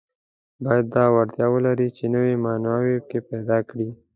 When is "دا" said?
0.95-1.05